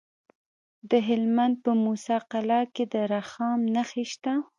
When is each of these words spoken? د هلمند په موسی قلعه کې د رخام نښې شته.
د 0.89 0.91
هلمند 1.07 1.55
په 1.63 1.71
موسی 1.83 2.17
قلعه 2.31 2.65
کې 2.73 2.83
د 2.93 2.95
رخام 3.13 3.59
نښې 3.73 4.03
شته. 4.11 4.33